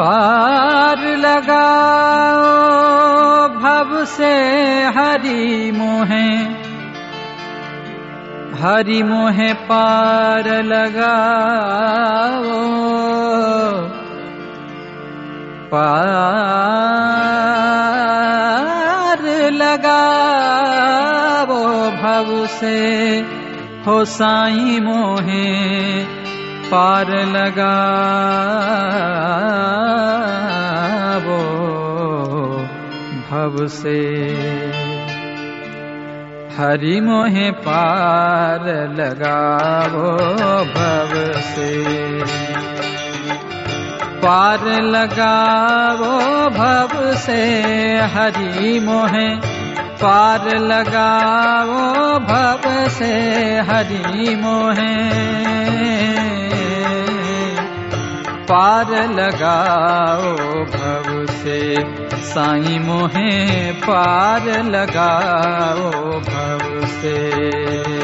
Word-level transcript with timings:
पार 0.00 1.00
लगाओ, 1.16 2.44
भव 3.56 3.90
से 4.04 4.30
हरि 4.96 5.72
मोहे। 5.74 6.28
हरि 8.60 9.02
मोहे 9.02 9.52
पार 9.52 10.48
लगाओ 10.62 12.54
पार 15.72 15.92
लगाओ, 19.52 20.00
भव 22.00 22.46
से 22.46 22.78
हो 23.86 24.04
साई 24.04 24.80
मोहे। 24.80 25.50
पार 26.72 27.10
लगा 27.10 27.76
वो 31.26 31.38
भव 33.30 33.66
से। 33.66 33.98
हरि 36.58 37.00
मोहे 37.00 37.50
पार 37.50 38.66
लगावो 38.94 40.12
भव 40.74 41.40
से। 41.40 41.70
पार 44.24 44.82
लगावो 44.82 46.16
भव 46.50 47.16
से 47.16 47.40
हरि 48.14 48.80
मोहे 48.80 49.28
पार 50.02 50.58
लगावो 50.58 52.18
भव 52.18 52.88
से 52.88 53.14
हरि 53.60 54.34
मोहे 54.34 55.20
पार 58.50 59.08
लगाओ 59.12 60.32
भव 60.64 61.26
से। 61.34 61.60
साई 62.12 62.78
मोहे 62.78 63.72
पार 63.72 64.62
लगाओ 64.64 65.90
भव 66.20 66.86
से 66.86 67.99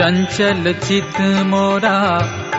चंचल 0.00 0.72
चित 0.72 1.20
मोरा, 1.20 2.16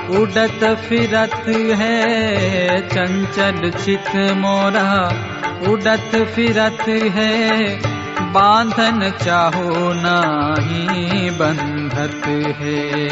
उड़त 0.10 0.78
फिरत 0.90 1.44
है। 1.80 2.82
चंचल 2.88 3.72
चित 3.72 4.16
मोरा, 4.16 5.14
उड़त 5.72 6.28
फिरत 6.36 6.88
है। 6.88 7.76
बांधन 8.32 9.14
चाहो 9.26 9.94
नाही, 9.94 11.30
बंधत 11.30 12.28
है। 12.60 13.10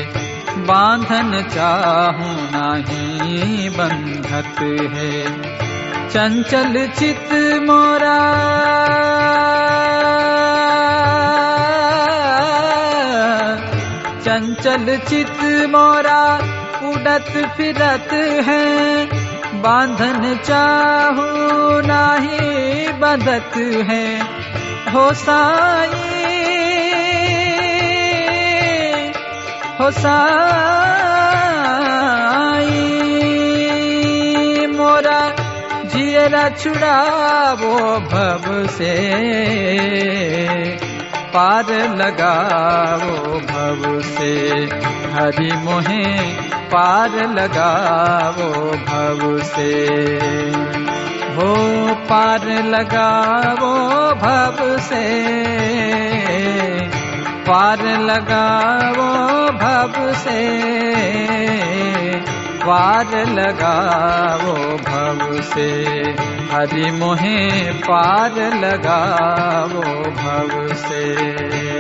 बांधन 0.66 1.44
चाहो 1.56 2.58
नाही, 2.58 3.70
बंधत 3.70 4.62
है। 4.98 5.42
चंचल 6.10 6.88
चित 6.88 7.30
मोरा 7.62 8.69
चंचल 14.60 14.98
चित 14.98 15.38
मोरा 15.70 16.24
उड़त 16.84 17.54
फिरत 17.58 18.10
है। 18.48 19.06
बांधन 19.62 20.40
चाहू 20.46 21.28
नाही 21.88 22.88
बंधत 22.94 23.52
है। 23.90 24.20
हो 24.94 25.14
साई 25.14 26.06
हो 29.82 29.92
साई, 29.92 30.28
मोरा 34.68 35.22
जियरा 35.86 36.50
छुड़ावो 36.50 37.76
भव 38.00 38.68
से। 38.68 38.96
पार 41.34 41.96
लगाओ 41.96 43.40
भव 43.40 44.02
से। 44.02 44.34
हरि 45.14 45.52
मोहे 45.58 46.34
पार 46.44 47.10
लगाओ 47.34 48.72
भव 48.72 49.40
से। 49.44 49.86
हो 51.36 51.56
पार 51.96 52.46
लगाओ 52.46 53.76
भव 54.16 54.78
से। 54.78 55.06
पार 57.50 57.82
लगाओ 58.02 59.06
भव 59.62 60.14
से। 60.14 60.42
पार 62.56 63.28
लगाओ 63.28 64.54
भव 64.78 65.42
से। 65.42 66.29
हरि 66.52 66.92
मोहे 66.92 67.72
पार 67.72 68.36
लगाओ 68.56 69.82
भव 70.12 70.74
से। 70.74 71.79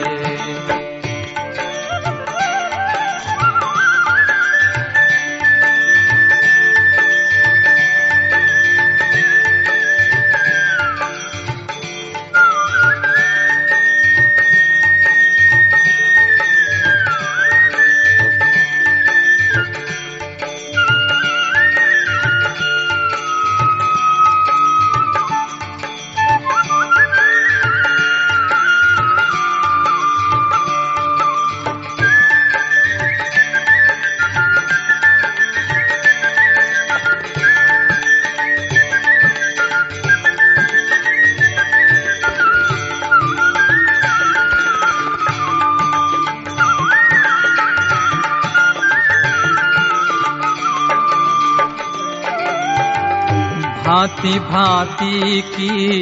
भांति 53.89 54.39
भांति 54.39 55.41
की 55.41 56.01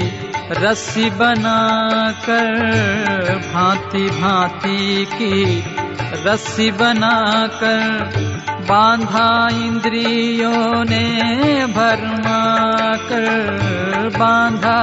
रस्सी 0.51 1.09
बना 1.09 1.59
कर 2.25 3.35
भांति 3.45 4.03
भांति 4.09 5.05
की 5.13 5.61
रस्सी 6.25 6.69
बना 6.71 7.15
कर 7.53 8.65
बांधा 8.69 9.29
इंद्रियों 9.65 10.83
ने 10.83 11.05
भरमा 11.67 12.41
कर 13.03 14.09
बांधा 14.17 14.79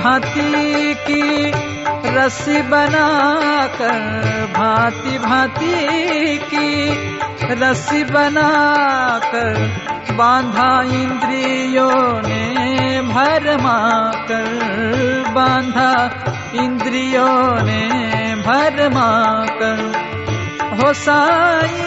भांति 0.08 0.94
की 1.00 1.50
रस्सी 2.10 2.60
बना 2.62 3.08
कर 3.66 4.46
भांति 4.52 5.19
भांति 5.19 6.38
की 6.44 7.52
रस्सी 7.60 8.05
बना 8.05 8.49
कर 9.25 9.58
बांधा 10.14 10.70
इंद्रियों 10.94 12.22
ने 12.22 13.02
भरमा 13.02 13.76
कर 14.28 14.49
बांधा 15.28 15.93
इंद्रियों 16.64 17.62
ने 17.62 17.84
भरमा 18.46 19.10
कर 19.60 19.84
हो 20.72 20.93
साई 20.93 21.87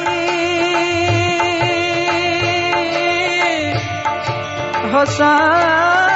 हो 4.94 5.06
साई। 5.12 6.11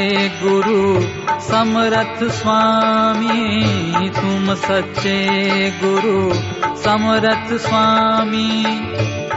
गुरु 0.42 1.00
समरथ 1.40 2.30
स्वामी 2.30 3.62
तुम 4.08 4.54
सच्चे 4.54 5.28
गुरु 5.84 6.34
समरथ 6.76 7.56
स्वामी। 7.56 8.64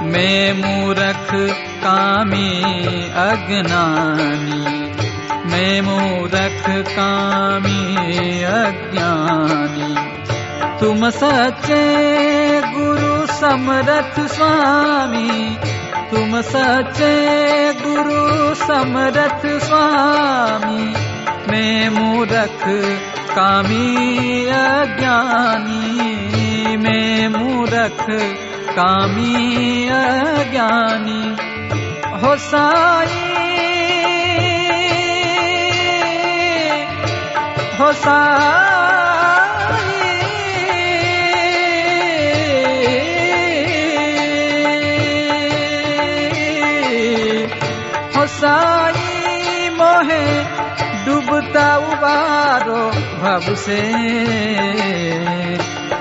मैं 0.01 0.53
मूरख 0.53 1.27
कामी 1.83 2.63
अज्ञानी। 3.03 4.63
मैं 5.51 5.81
मूरख 5.81 6.85
कामी 6.87 7.95
अज्ञानी। 8.43 9.95
तुम 10.79 11.09
सच्चे 11.09 11.83
गुरु 12.61 13.27
समरथ 13.27 14.27
स्वामी 14.27 15.57
तुम 16.13 16.41
सच्चे 16.41 17.13
गुरु 17.73 18.55
समरथ 18.55 19.45
स्वामी 19.59 20.83
मैं 21.51 21.89
मूरख 21.89 22.65
कामी 23.35 23.87
अज्ञानी 24.57 25.87
मैं 26.77 27.27
मूरख 27.27 28.05
कामी 28.75 29.87
अज्ञानी। 29.87 31.23
हो 32.21 32.35
साई 32.45 33.19
हो 37.79 37.91
साई 38.05 38.82
साई 48.43 49.69
मोहे 49.69 50.23
डूबता 51.05 51.77
उबारो 51.77 52.81
भव 53.21 53.55
से। 53.55 53.81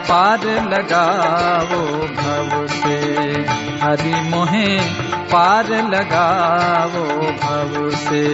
पार 0.08 0.44
लगाओ 0.44 1.80
भव 2.18 2.66
से। 2.66 2.96
हरि 3.82 4.30
मोहे 4.30 4.80
पार 5.32 5.66
लगाओ 5.66 7.04
भव 7.44 7.90
से। 7.96 8.26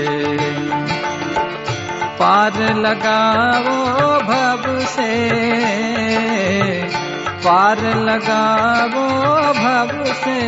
पार 2.21 2.77
लगाओ 2.77 3.77
भव 4.21 4.87
से। 4.87 5.13
पार 7.45 7.81
लगाओ 7.97 9.07
भव 9.53 10.05
से 10.15 10.39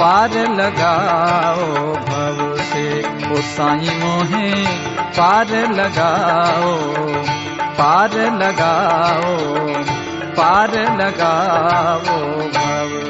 पार 0.00 0.34
लगाओ 0.54 1.66
भव 2.08 2.40
से। 2.62 2.86
ओ 3.32 3.40
साई 3.46 3.88
मोहे 4.02 4.50
पार 5.18 5.50
लगाओ 5.72 6.72
पार 7.78 8.14
लगाओ 8.42 9.36
पार 10.38 10.74
लगाओ 11.00 12.16
भव 12.56 13.07